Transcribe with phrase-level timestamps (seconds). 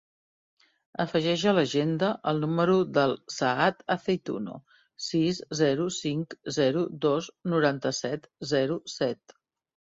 [1.03, 4.57] Afegeix a l'agenda el número del Saad Aceituno:
[5.11, 9.41] sis, zero, cinc, zero, dos, noranta-set, zero, set.